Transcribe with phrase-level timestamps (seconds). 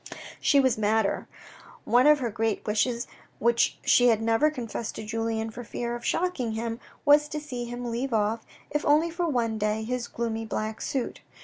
[0.39, 1.27] She was madder.
[1.85, 3.05] One of her great wishes
[3.37, 7.65] which she had never confessed to Julien for fear of shocking him, was to see
[7.65, 11.21] him leave off, if only for one day, his gloomy black suit.